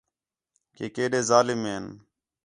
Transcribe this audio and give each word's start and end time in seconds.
کہ 0.75 0.85
کِیݙے 0.95 1.19
ظالم 1.29 1.61
ہِن 1.69 1.85